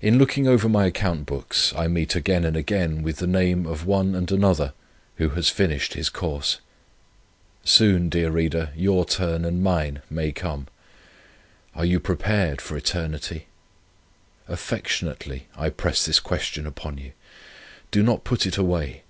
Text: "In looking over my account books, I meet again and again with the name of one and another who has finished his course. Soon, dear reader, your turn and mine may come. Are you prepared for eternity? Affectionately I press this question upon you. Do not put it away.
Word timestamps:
"In 0.00 0.16
looking 0.18 0.48
over 0.48 0.66
my 0.66 0.86
account 0.86 1.26
books, 1.26 1.74
I 1.76 1.86
meet 1.86 2.16
again 2.16 2.46
and 2.46 2.56
again 2.56 3.02
with 3.02 3.18
the 3.18 3.26
name 3.26 3.66
of 3.66 3.84
one 3.84 4.14
and 4.14 4.32
another 4.32 4.72
who 5.16 5.28
has 5.36 5.50
finished 5.50 5.92
his 5.92 6.08
course. 6.08 6.60
Soon, 7.62 8.08
dear 8.08 8.30
reader, 8.30 8.70
your 8.74 9.04
turn 9.04 9.44
and 9.44 9.62
mine 9.62 10.00
may 10.08 10.32
come. 10.32 10.68
Are 11.74 11.84
you 11.84 12.00
prepared 12.00 12.62
for 12.62 12.78
eternity? 12.78 13.46
Affectionately 14.48 15.48
I 15.54 15.68
press 15.68 16.06
this 16.06 16.18
question 16.18 16.66
upon 16.66 16.96
you. 16.96 17.12
Do 17.90 18.02
not 18.02 18.24
put 18.24 18.46
it 18.46 18.56
away. 18.56 19.02